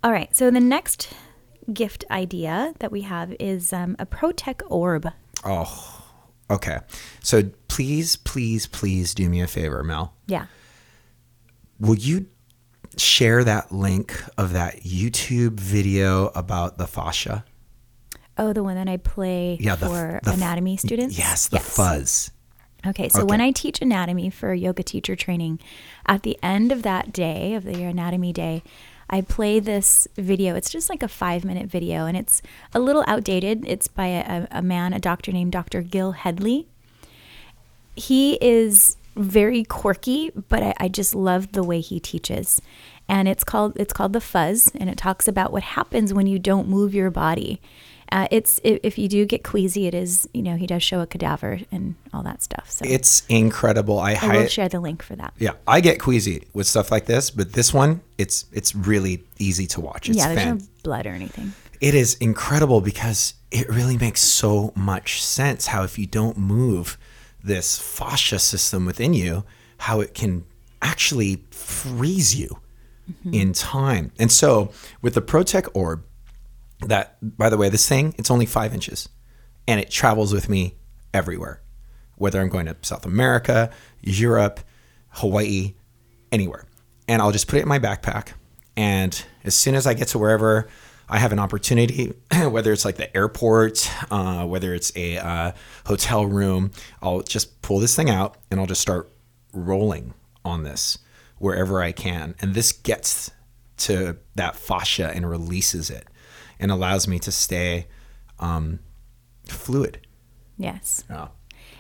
[0.05, 0.35] All right.
[0.37, 1.09] So the next
[1.73, 5.09] gift idea that we have is um, a ProTech orb.
[5.45, 5.96] Oh,
[6.51, 6.79] okay.
[7.23, 10.15] So please, please, please do me a favor, Mel.
[10.27, 10.47] Yeah.
[11.79, 12.27] Will you
[12.97, 17.45] share that link of that YouTube video about the fascia?
[18.39, 21.19] Oh, the one that I play Yeah, the, for the f- anatomy students?
[21.19, 22.31] Yes, the fuzz.
[22.87, 25.59] Okay, so when I teach anatomy for yoga teacher training,
[26.07, 28.63] at the end of that day, of the anatomy day,
[29.09, 30.55] I play this video.
[30.55, 32.43] It's just like a five minute video and it's
[32.75, 33.65] a little outdated.
[33.67, 35.83] It's by a, a man, a doctor named Dr.
[35.83, 36.67] Gil Hedley.
[37.95, 42.61] He is very quirky, but I, I just love the way he teaches.
[43.09, 46.39] And it's called it's called the fuzz, and it talks about what happens when you
[46.39, 47.61] don't move your body.
[48.13, 51.07] Uh, it's if you do get queasy, it is you know he does show a
[51.07, 52.71] cadaver and all that stuff.
[52.71, 53.99] So It's incredible.
[53.99, 55.35] I, I will share the link for that.
[55.39, 59.67] yeah, I get queasy with stuff like this, but this one, it's it's really easy
[59.69, 60.09] to watch.
[60.09, 61.53] It's yeah, there's fan- no blood or anything.
[61.81, 66.97] it is incredible because it really makes so much sense how if you don't move
[67.43, 69.45] this fascia system within you,
[69.79, 70.45] how it can
[70.83, 72.59] actually freeze you
[73.33, 74.11] in time.
[74.19, 76.03] And so with the Protec orb,
[76.81, 79.09] that by the way, this thing, it's only five inches
[79.67, 80.75] and it travels with me
[81.13, 81.63] everywhere.
[82.17, 84.61] Whether I'm going to South America, Europe,
[85.11, 85.75] Hawaii,
[86.33, 86.65] anywhere.
[87.09, 88.33] And I'll just put it in my backpack.
[88.77, 90.69] And as soon as I get to wherever
[91.09, 92.15] I have an opportunity,
[92.49, 95.53] whether it's like the airport, uh, whether it's a uh,
[95.85, 96.71] hotel room,
[97.03, 99.11] I'll just pull this thing out and I'll just start
[99.53, 100.99] rolling on this
[101.39, 102.35] wherever I can.
[102.41, 103.31] And this gets
[103.79, 106.09] to that fascia and releases it
[106.61, 107.87] and allows me to stay
[108.39, 108.79] um,
[109.47, 110.07] fluid.
[110.59, 111.29] Yes, Yeah.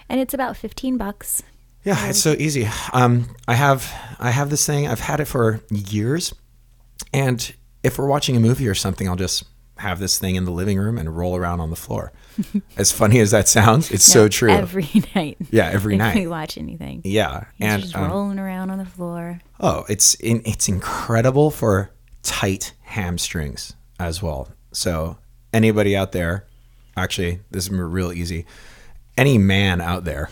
[0.08, 1.42] and it's about fifteen bucks.
[1.84, 2.68] Yeah, it's so easy.
[2.92, 4.86] Um, I have I have this thing.
[4.88, 6.34] I've had it for years,
[7.12, 9.44] and if we're watching a movie or something, I'll just
[9.78, 12.12] have this thing in the living room and roll around on the floor.
[12.76, 14.50] as funny as that sounds, it's so true.
[14.50, 15.36] Every night.
[15.50, 16.16] Yeah, every if night.
[16.16, 17.02] we watch anything.
[17.04, 19.40] yeah, He's and just um, rolling around on the floor.
[19.60, 21.90] oh, it's in, it's incredible for
[22.22, 24.48] tight hamstrings as well.
[24.76, 25.16] So
[25.52, 26.46] anybody out there,
[26.96, 28.44] actually, this is real easy.
[29.16, 30.28] Any man out there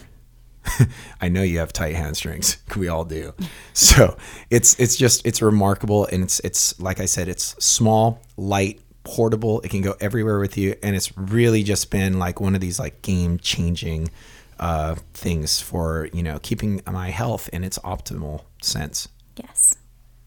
[1.20, 2.58] I know you have tight hamstrings.
[2.76, 3.34] We all do.
[3.72, 4.16] So
[4.50, 9.60] it's it's just it's remarkable, and it's it's like I said, it's small, light, portable.
[9.60, 12.80] It can go everywhere with you, and it's really just been like one of these
[12.80, 14.10] like game changing
[14.58, 19.08] uh, things for you know keeping my health in its optimal sense.
[19.36, 19.76] Yes.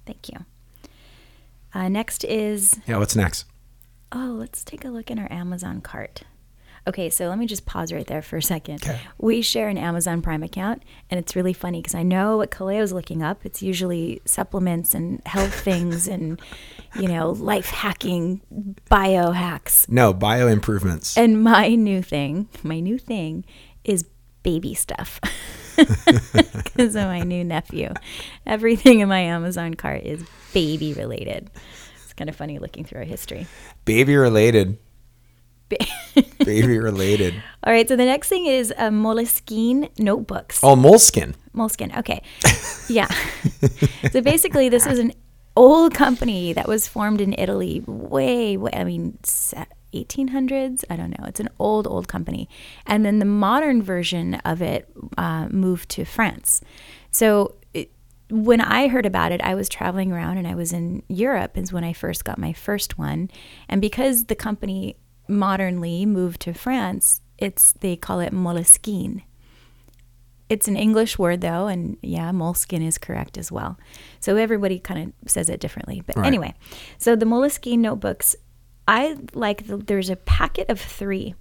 [0.06, 0.46] Thank you.
[1.74, 3.44] Uh, next is Yeah, what's next?
[4.12, 6.24] Oh, let's take a look in our Amazon cart.
[6.88, 8.76] Okay, so let me just pause right there for a second.
[8.82, 8.98] Okay.
[9.18, 12.94] We share an Amazon Prime account, and it's really funny because I know what Kaleo's
[12.94, 13.46] looking up.
[13.46, 16.42] It's usually supplements and health things and,
[16.98, 18.40] you know, life hacking,
[18.88, 19.86] bio hacks.
[19.90, 21.18] No, bio improvements.
[21.18, 23.44] And my new thing, my new thing
[23.84, 24.06] is
[24.44, 25.20] baby stuff.
[25.78, 27.94] Because of my new nephew.
[28.48, 31.52] Everything in my Amazon cart is baby related.
[32.18, 33.48] Kind of funny looking through our history.
[33.86, 34.78] Baby related.
[35.70, 35.78] Ba-
[36.46, 37.36] Baby related.
[37.64, 40.62] All right, so the next thing is uh, Moleskine notebooks.
[40.64, 41.36] Oh, moleskin.
[41.56, 42.22] Moleskine, okay.
[42.90, 43.08] Yeah.
[44.12, 45.12] so basically, this is an
[45.58, 49.18] old company that was formed in Italy way, way I mean,
[49.94, 50.84] 1800s?
[50.90, 51.26] I don't know.
[51.28, 52.48] It's an old, old company.
[52.86, 56.62] And then the modern version of it uh, moved to France.
[57.12, 57.56] So
[58.30, 61.72] when I heard about it, I was traveling around and I was in Europe, is
[61.72, 63.30] when I first got my first one.
[63.70, 69.24] And because the company modernly moved to France, it's they call it Moleskine.
[70.50, 73.78] It's an English word though, and yeah, moleskin is correct as well.
[74.22, 76.02] So everybody kind of says it differently.
[76.06, 76.26] But Right.
[76.26, 76.54] anyway,
[76.98, 78.36] so the Moleskine notebooks,
[78.88, 79.68] I like.
[79.68, 81.36] The, there's a packet of three,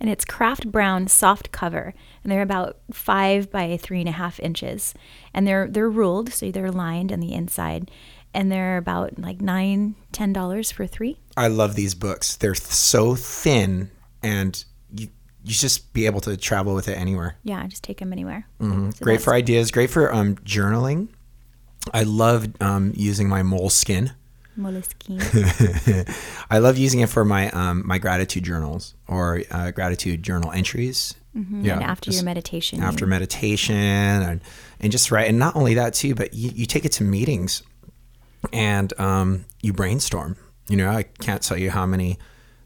[0.00, 4.40] and it's craft brown soft cover, and they're about five by three and a half
[4.40, 4.94] inches,
[5.34, 7.90] and they're they're ruled, so they're lined on the inside,
[8.32, 11.18] and they're about like nine ten dollars for three.
[11.36, 12.36] I love these books.
[12.36, 13.90] They're th- so thin,
[14.22, 15.08] and you
[15.44, 17.36] you just be able to travel with it anywhere.
[17.44, 18.46] Yeah, just take them anywhere.
[18.60, 19.02] Mm-hmm.
[19.02, 19.70] great for ideas.
[19.70, 21.08] Great for um, journaling.
[21.94, 24.12] I love um, using my moleskin.
[24.60, 25.20] Moleskine.
[26.50, 31.14] I love using it for my um, my gratitude journals or uh, gratitude journal entries.
[31.32, 31.64] Yeah, Mm-hmm.
[31.70, 34.40] and after your meditation, after you- meditation and
[34.80, 37.62] and just right and not only that too, but you, you take it to meetings
[38.52, 40.36] and um, you brainstorm.
[40.68, 42.18] You know, I can't tell you how many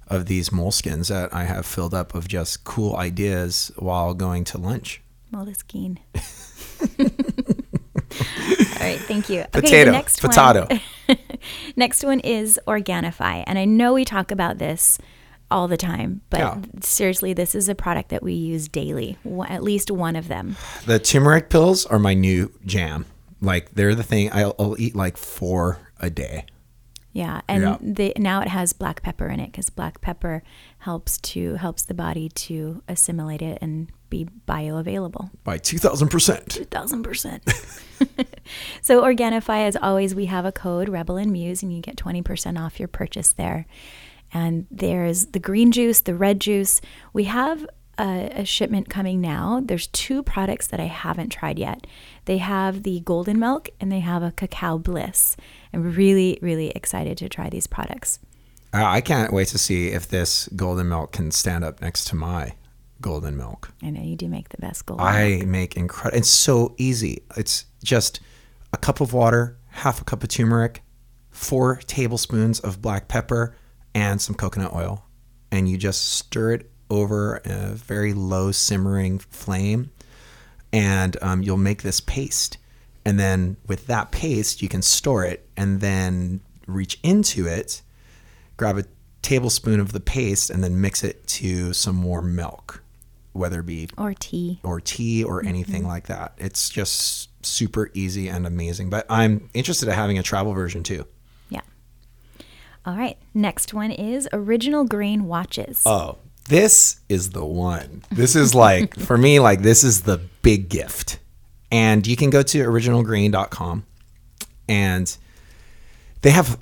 [0.09, 4.59] of these moleskins that I have filled up of just cool ideas while going to
[4.59, 5.03] lunch.
[5.33, 5.99] Moleskine.
[8.75, 9.41] All right, thank you.
[9.41, 10.67] Okay, Potato, next potato.
[11.07, 11.19] One,
[11.77, 14.99] next one is Organifi, and I know we talk about this
[15.51, 16.59] all the time, but Yeah.
[16.83, 19.19] seriously, this is a product that we use daily.
[19.49, 20.57] At least one of them.
[20.87, 23.07] The turmeric pills are my new jam.
[23.41, 24.31] Like they're the thing.
[24.33, 26.47] I'll, I'll eat like four a day.
[27.13, 27.77] Yeah, and Yeah.
[27.81, 30.43] They, now it has black pepper in it because black pepper
[30.79, 35.31] helps to helps the body to assimilate it and be bioavailable.
[35.43, 36.49] By 2000%.
[36.49, 37.43] Two thousand percent.
[38.83, 42.21] So Organifi, as always, we have a code Rebel and Muse, and you get twenty
[42.21, 43.67] percent off your purchase there.
[44.33, 46.81] And there's the green juice, the red juice.
[47.13, 47.67] We have
[47.99, 49.63] a, a shipment coming now.
[49.65, 51.87] There's two products that I haven't tried yet.
[52.25, 55.37] They have the golden milk and they have a cacao bliss.
[55.73, 58.19] I'm really, really excited to try these products.
[58.75, 62.17] Uh, I can't wait to see if this golden milk can stand up next to
[62.17, 62.55] my
[63.01, 63.73] golden milk.
[63.83, 65.07] I know you do make the best golden.
[65.07, 66.19] I make incredible.
[66.19, 67.23] It's so easy.
[67.37, 68.21] It's just
[68.73, 70.83] a cup of water, half a cup of turmeric,
[71.31, 73.57] four tablespoons of black pepper,
[73.95, 75.05] and some coconut oil,
[75.51, 79.91] and you just stir it over a very low simmering flame,
[80.73, 82.59] and um, you'll make this paste.
[83.05, 87.83] And then with that paste, you can store it, and then reach into it,
[88.57, 88.85] grab a
[89.23, 92.83] tablespoon of the paste, and then mix it to some warm milk,
[93.35, 94.61] whether it be or tea.
[94.63, 96.33] or tea or anything like that.
[96.39, 98.89] It's just super easy and amazing.
[98.89, 101.07] But I'm interested in having a travel version too.
[101.51, 101.61] Yeah.
[102.87, 103.19] All right.
[103.35, 105.83] Next one is original grain watches.
[105.85, 106.19] Oh,
[106.49, 108.05] this is the one.
[108.11, 111.19] This is like for me like this is the big gift.
[111.73, 113.85] And you can go to originalgrain.com
[114.69, 115.17] and
[116.23, 116.59] they have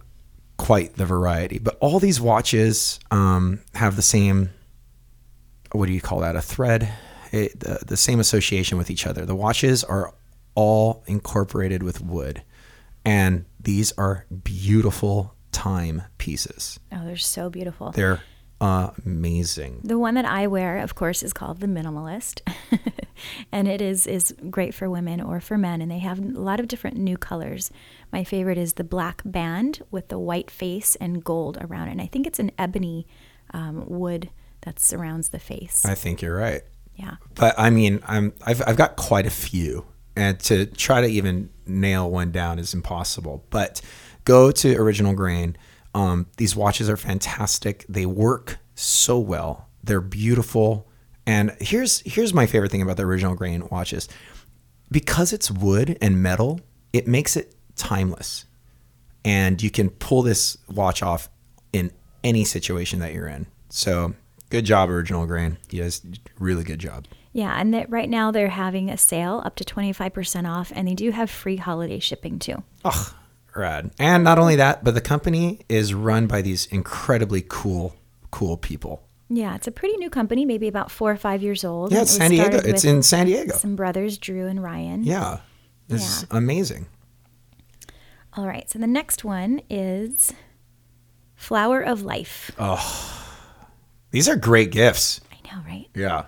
[0.57, 1.59] quite the variety.
[1.59, 4.51] But all these watches um, have the same
[5.73, 6.37] what do you call that?
[6.37, 6.93] A thread,
[7.31, 9.25] it, the, the same association with each other.
[9.25, 10.15] The watches are
[10.55, 12.43] all incorporated with wood,
[13.05, 16.79] and these are beautiful time pieces.
[16.93, 17.91] Oh, they're so beautiful.
[17.93, 18.23] They're
[18.63, 19.81] amazing.
[19.83, 22.43] The one that I wear, of course, is called the Minimalist,
[23.53, 25.83] and it is is great for women or for men.
[25.83, 27.71] And they have a lot of different new colors.
[28.13, 31.93] My favorite is the black band with the white face and gold around it.
[31.93, 33.07] And I think it's an ebony
[33.53, 34.31] um, wood
[34.62, 35.85] that surrounds the face.
[35.85, 36.62] I think you're right.
[36.96, 41.07] Yeah, But I mean, I'm I've I've got quite a few, and to try to
[41.07, 43.44] even nail one down is impossible.
[43.51, 43.81] But
[44.25, 45.57] go to Original Grain.
[45.94, 47.87] Um, these watches are fantastic.
[47.88, 49.68] They work so well.
[49.83, 50.87] They're beautiful.
[51.27, 54.09] And here's here's my favorite thing about the Original Grain watches.
[54.90, 56.61] Because it's wood and metal,
[56.92, 58.44] it makes it timeless.
[59.25, 61.31] And you can pull this watch off
[61.72, 61.90] in
[62.22, 63.46] any situation that you're in.
[63.70, 64.14] So
[64.53, 65.57] good job, Original Grain.
[65.69, 66.03] Guys,
[66.38, 67.07] really good job.
[67.33, 67.59] yeah.
[67.59, 70.87] And that right now they're having a sale up to twenty five percent off, and
[70.87, 72.62] they do have free holiday shipping too.
[72.85, 73.15] Oh,
[73.57, 73.91] rad.
[73.99, 77.97] And not only that, but the company is run by these incredibly cool,
[78.31, 79.03] cool people.
[79.31, 81.91] Yeah, it's a pretty new company, maybe about four or five years old.
[81.91, 82.59] Yeah, it's it San Diego.
[82.59, 83.55] It's in San Diego.
[83.57, 85.05] some brothers, Drew and Ryan.
[85.05, 85.38] Yeah.
[85.88, 86.37] It's Yeah.
[86.37, 86.87] amazing.
[88.35, 90.33] All right, so the next one is
[91.35, 92.51] Flower of Life.
[94.12, 95.20] These are great gifts.
[95.33, 95.88] I know, right?
[95.94, 96.16] Yeah.
[96.16, 96.27] All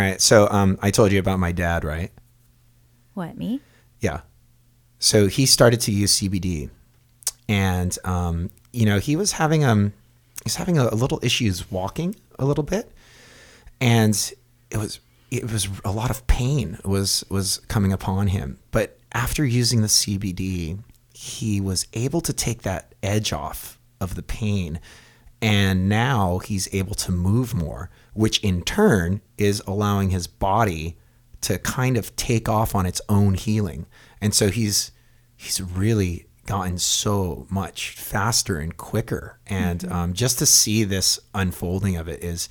[0.00, 0.20] right.
[0.20, 2.12] So um, I told you about my dad, right?
[3.14, 3.60] What, me?
[4.00, 4.20] Yeah.
[4.98, 6.70] So he started to use CBD,
[7.48, 9.92] and um, you know he was having um
[10.44, 12.92] he's having a, a little issues walking a little bit,
[13.80, 14.14] and
[14.70, 15.00] it was
[15.32, 18.58] it was a lot of pain was was coming upon him.
[18.70, 20.78] But after using the CBD,
[21.14, 24.78] he was able to take that edge off of the pain,
[25.42, 30.96] and now he's able to move more, which in turn is allowing his body
[31.40, 33.86] to kind of take off on its own healing.
[34.20, 34.92] And so he's
[35.36, 39.40] he's really gotten so much faster and quicker.
[39.48, 42.48] And um, just to see this unfolding of it is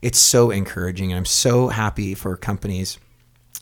[0.00, 1.10] it's so encouraging.
[1.10, 2.98] And I'm so happy for companies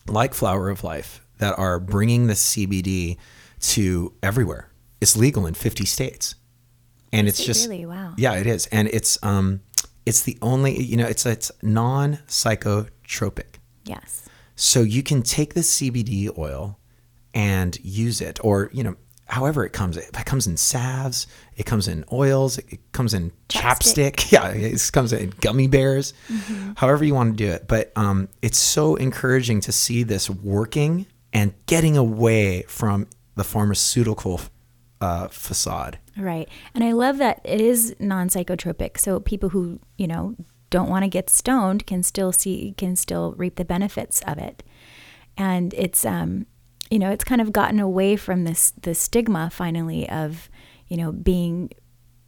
[0.07, 3.17] like Flower of Life that are bringing the CBD
[3.61, 4.69] to everywhere.
[5.01, 6.35] It's legal in 50 states.
[7.11, 7.85] And it's it just really?
[7.85, 8.13] Wow.
[8.17, 8.67] Yeah, it is.
[8.67, 9.61] And it's um
[10.05, 13.55] it's the only, you know, it's it's non-psychotropic.
[13.85, 14.27] Yes.
[14.55, 16.79] So you can take the CBD oil
[17.33, 18.95] and use it, or you know,
[19.29, 19.97] however it comes.
[19.97, 21.27] It comes in salves.
[21.55, 22.57] It comes in oils.
[22.57, 24.15] It comes in chapstick.
[24.15, 24.31] Chapstick.
[24.31, 26.13] Yeah, it comes in gummy bears.
[26.75, 31.05] However you want to do it, but um, it's so encouraging to see this working
[31.31, 34.41] and getting away from the pharmaceutical
[35.01, 35.99] uh, facade.
[36.17, 36.49] Right.
[36.73, 38.97] And I love that it is non psychotropic.
[38.97, 40.35] So people who, you know,
[40.69, 44.63] don't want to get stoned can still see, can still reap the benefits of it.
[45.37, 46.45] And it's, um,
[46.91, 50.49] you know, it's kind of gotten away from this, the stigma finally of,
[50.87, 51.71] you know, being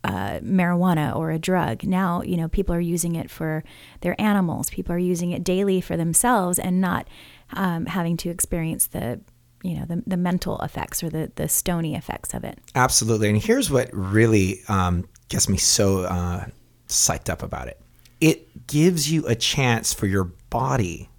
[0.04, 1.84] uh, marijuana or a drug.
[1.84, 3.64] Now, you know, people are using it for
[4.02, 4.70] their animals.
[4.70, 7.08] People are using it daily for themselves and not
[7.54, 9.22] um, having to experience the
[9.64, 13.30] you know the, the mental effects or the the stony effects of it Absolutely.
[13.30, 16.46] And here's what really um, gets me so uh,
[16.88, 17.80] psyched up about it
[18.20, 21.10] it gives you a chance for your body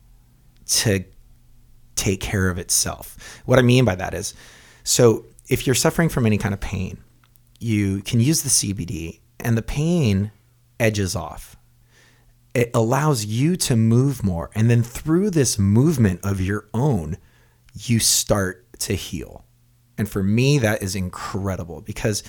[0.65, 1.05] to
[1.97, 3.43] take care of itself.
[3.45, 4.35] What I mean by that is
[4.85, 6.99] so if you're suffering from any kind of pain,
[7.59, 10.31] you can use the CBD and the pain
[10.81, 11.57] edges off.
[12.55, 14.51] It allows you to move more.
[14.55, 17.17] And then through this movement of your own,
[17.75, 19.45] you start to heal.
[19.99, 22.23] And for me, that is incredible because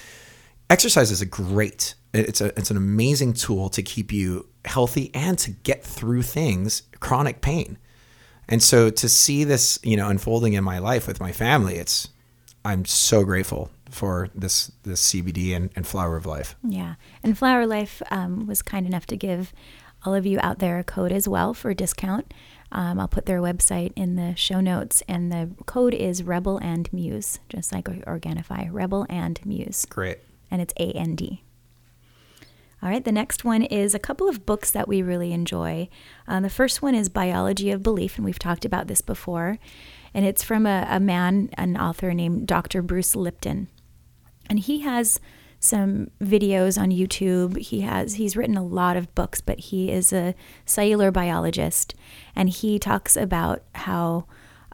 [0.70, 5.38] exercise is a great, it's a it's an amazing tool to keep you healthy and
[5.39, 7.78] to get through things, chronic pain.
[8.50, 12.10] And so to see this, you know, unfolding in my life with my family, it's
[12.66, 16.56] I'm so grateful for this this CBD and, and Flower of Life.
[16.64, 16.96] Yeah.
[17.24, 19.54] And Flower Life um, was kind enough to give
[20.06, 22.34] all of you out there a code as well for a discount.
[22.74, 26.91] Um, I'll put their website in the show notes, and the code is Rebel and
[26.91, 28.67] Muse, just like Organifi.
[28.71, 29.86] Rebel and Muse.
[29.86, 30.17] Great.
[30.49, 31.43] And it's A N D.
[32.82, 35.88] All right, the next one is a couple of books that we really enjoy.
[36.28, 39.57] Uh, the first one is Biology of Belief, and we've talked about this before.
[40.13, 42.82] And it's from a, a man, an author named Dr.
[42.82, 43.69] Bruce Lipton.
[44.49, 45.21] And he has
[45.64, 47.57] some videos on YouTube.
[47.57, 50.36] He has he's written a lot of books, but he is a
[50.66, 51.95] cellular biologist,
[52.36, 54.26] and he talks about how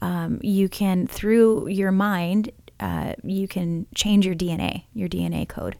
[0.01, 5.77] um, you can through your mind uh, you can change your DNA, your DNA code.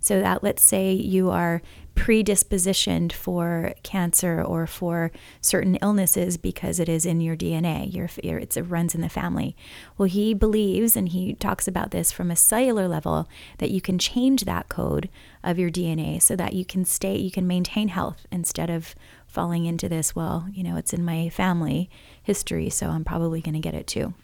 [0.00, 1.62] So that let's say you are
[1.94, 7.92] predispositioned for cancer or for certain illnesses because it is in your DNA.
[7.92, 9.56] Your, it runs in the family.
[9.96, 13.28] Well, he believes, and he talks about this from a cellular level,
[13.58, 15.08] that you can change that code
[15.44, 18.94] of your DNA so that you can stay, you can maintain health instead of
[19.26, 20.14] falling into this.
[20.14, 21.90] Well, you know, it's in my family
[22.22, 24.14] history, so I'm probably going to get it too.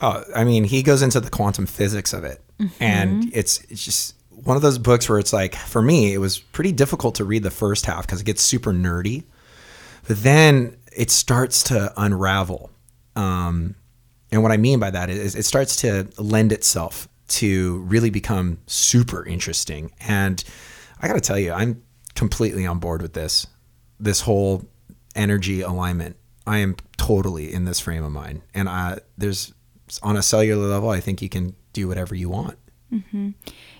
[0.00, 2.82] Oh, I mean, he goes into the quantum physics of it, mm-hmm.
[2.82, 6.38] and it's it's just one of those books where it's like for me it was
[6.38, 9.24] pretty difficult to read the first half because it gets super nerdy
[10.06, 12.70] but then it starts to unravel.
[13.16, 13.76] Um,
[14.30, 18.58] and what i mean by that is it starts to lend itself to really become
[18.66, 19.92] super interesting.
[20.00, 20.42] And
[21.00, 21.82] i gotta tell you i'm
[22.14, 23.46] completely on board with this
[24.00, 24.64] this whole
[25.14, 26.16] energy alignment.
[26.46, 28.42] I am totally in this frame of mind.
[28.52, 29.54] And I, there's
[30.02, 32.58] on a cellular level i think you can do whatever you want.
[32.92, 33.30] Mm-hmm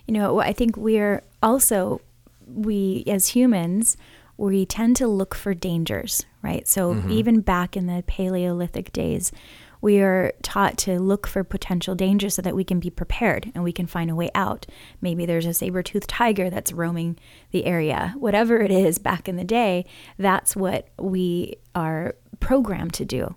[0.07, 2.01] you know, I think we're also,
[2.47, 3.97] we as humans,
[4.37, 6.67] we tend to look for dangers, right?
[6.67, 7.11] So mm-hmm.
[7.11, 9.33] even back in the Paleolithic days,
[9.81, 13.63] we are taught to look for potential dangers so that we can be prepared and
[13.63, 14.67] we can find a way out.
[15.03, 17.19] Maybe there's a saber-toothed tiger that's roaming
[17.51, 18.15] the area.
[18.17, 19.85] Whatever it is back in the day,
[20.19, 23.35] that's what we are programmed to do.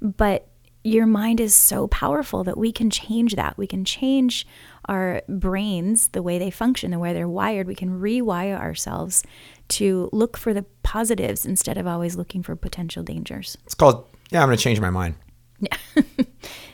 [0.00, 0.48] But
[0.82, 3.58] your mind is so powerful that we can change that.
[3.58, 4.46] We can change
[4.90, 9.22] our brains, the way they function, the way they're wired, we can rewire ourselves
[9.68, 13.56] to look for the positives instead of always looking for potential dangers.
[13.64, 15.14] It's called, yeah, I'm going to change my mind.
[15.60, 15.76] Yeah.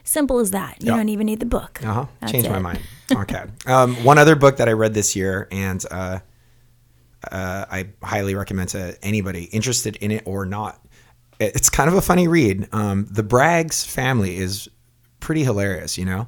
[0.05, 0.79] Simple as that.
[0.81, 0.97] You yep.
[0.97, 1.85] don't even need the book.
[1.85, 2.07] Uh huh.
[2.27, 2.51] Change it.
[2.51, 2.81] my mind.
[3.15, 3.45] Okay.
[3.67, 6.19] um, one other book that I read this year, and uh,
[7.31, 10.85] uh, I highly recommend to anybody interested in it or not.
[11.39, 12.69] It's kind of a funny read.
[12.73, 14.69] Um, the Braggs family is
[15.21, 16.27] pretty hilarious, you know?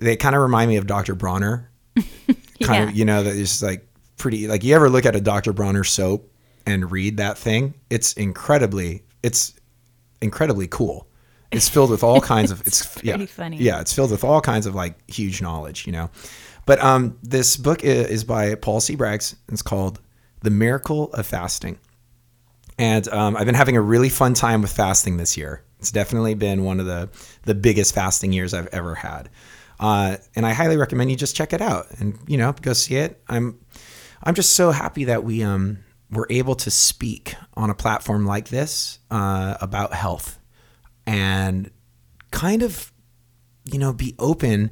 [0.00, 1.14] They kind of remind me of Dr.
[1.14, 1.70] Bronner.
[1.96, 2.88] kind yeah.
[2.88, 3.86] of, you know, that is like
[4.16, 5.52] pretty like you ever look at a Dr.
[5.52, 6.30] Bronner soap
[6.66, 7.74] and read that thing?
[7.88, 9.54] It's incredibly it's
[10.20, 11.06] incredibly cool.
[11.50, 13.56] It's filled with all kinds of it's, it's yeah, funny.
[13.56, 16.10] Yeah, it's filled with all kinds of like huge knowledge, you know.
[16.66, 18.96] But um this book is by Paul C.
[18.96, 19.34] Braggs.
[19.48, 20.00] It's called
[20.42, 21.78] The Miracle of Fasting.
[22.78, 25.62] And um, I've been having a really fun time with fasting this year.
[25.80, 27.10] It's definitely been one of the
[27.42, 29.28] the biggest fasting years I've ever had.
[29.80, 32.96] Uh, and I highly recommend you just check it out and you know go see
[32.96, 33.20] it.
[33.28, 33.58] I'm
[34.22, 35.78] I'm just so happy that we um
[36.10, 40.38] were able to speak on a platform like this uh, about health
[41.06, 41.70] and
[42.30, 42.92] kind of
[43.64, 44.70] you know be open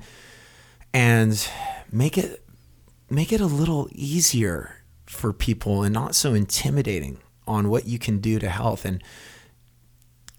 [0.92, 1.48] and
[1.90, 2.44] make it
[3.08, 8.18] make it a little easier for people and not so intimidating on what you can
[8.18, 9.02] do to health and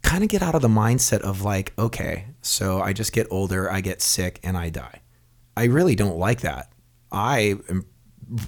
[0.03, 3.71] kind of get out of the mindset of like, okay, so I just get older,
[3.71, 5.01] I get sick, and I die.
[5.57, 6.71] I really don't like that.
[7.11, 7.85] I am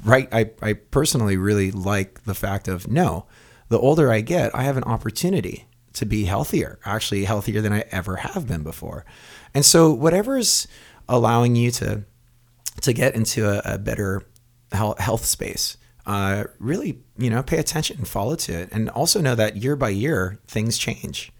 [0.06, 0.30] right.
[0.32, 3.26] I, I personally really like the fact of no,
[3.70, 7.84] the older I get, I have an opportunity to be healthier, actually healthier than I
[7.92, 9.06] ever have been before.
[9.54, 10.68] And so whatever is
[11.10, 12.04] allowing you to
[12.82, 14.24] to get into a, a better
[14.72, 19.36] health space, uh, really, you know, pay attention and follow to it, and also know
[19.36, 21.32] that year by year things change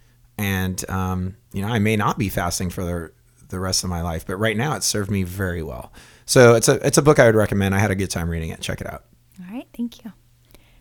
[0.42, 3.12] and um, you know I may not be fasting for the
[3.48, 4.26] the rest of my life.
[4.26, 5.92] But right now, it served me very well.
[6.26, 7.74] So it's a it's a book I would recommend.
[7.74, 8.60] I had a good time reading it.
[8.60, 9.04] Check it out.
[9.40, 10.12] All right, thank you.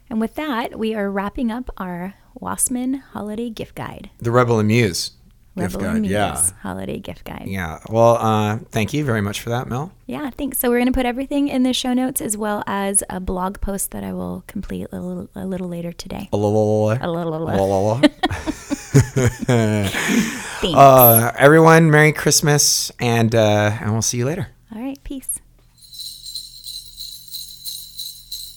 [0.10, 4.10] And with that, we are wrapping up our Wassman Holiday Gift Guide.
[4.20, 5.12] The Rebel and Muse
[5.58, 6.02] gift Rebel and guide.
[6.02, 7.46] Muse Yeah, Holiday Gift Guide.
[7.48, 7.80] yeah.
[7.90, 9.92] Well, uh, thank you very much for that, Mel.
[10.08, 10.60] Yeah, thanks.
[10.60, 13.60] So we're going to put everything in the show notes as well as a blog
[13.62, 16.30] post that I will complete a little, a little later today.
[16.34, 16.92] A lol.
[16.92, 18.00] A little.
[18.00, 18.78] Thanks.
[20.64, 24.50] Uh, everyone, Merry Christmas, and uh, and we'll see you later.
[24.74, 25.40] All right, peace.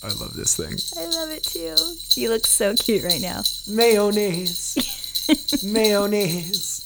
[0.02, 0.76] I love this thing.
[1.02, 1.74] I love it too.
[2.20, 3.40] You look so cute right now.
[3.66, 4.76] Mayonnaise.
[5.64, 6.83] Mayonnaise.